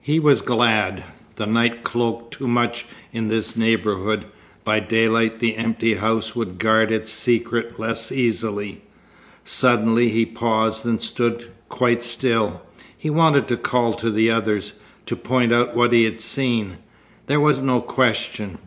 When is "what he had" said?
15.76-16.18